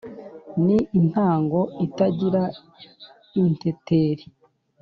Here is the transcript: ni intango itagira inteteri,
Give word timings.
ni 0.65 0.77
intango 0.99 1.59
itagira 1.85 2.43
inteteri, 3.41 4.25